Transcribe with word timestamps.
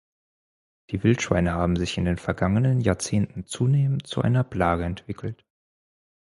Die 0.89 1.03
Wildschweine 1.03 1.53
haben 1.53 1.75
sich 1.75 1.95
in 1.99 2.05
den 2.05 2.17
vergangenen 2.17 2.81
Jahrzehnten 2.81 3.45
zunehmend 3.45 4.07
zu 4.07 4.23
einer 4.23 4.43
Plage 4.43 4.83
entwickelt. 4.83 5.45